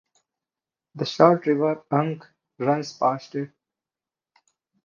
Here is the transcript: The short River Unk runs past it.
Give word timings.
The 0.95 1.05
short 1.05 1.45
River 1.45 1.83
Unk 1.91 2.25
runs 2.57 2.97
past 2.97 3.35
it. 3.35 3.51